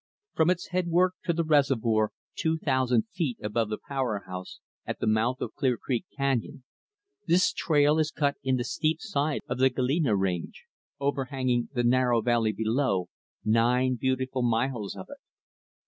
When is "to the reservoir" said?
1.25-2.09